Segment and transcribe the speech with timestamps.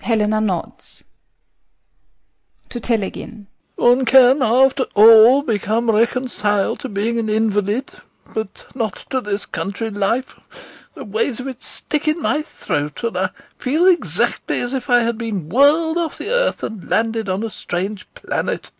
[0.00, 1.04] HELENA nods.
[2.70, 2.70] SEREBRAKOFF.
[2.70, 7.90] [To TELEGIN] One can, after all, become reconciled to being an invalid,
[8.32, 10.34] but not to this country life.
[10.94, 15.00] The ways of it stick in my throat and I feel exactly as if I
[15.00, 18.70] had been whirled off the earth and landed on a strange planet.